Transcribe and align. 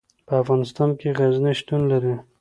په 0.27 0.33
افغانستان 0.43 0.89
کې 0.99 1.07
غزني 1.17 1.53
شتون 1.59 1.81
لري. 1.91 2.13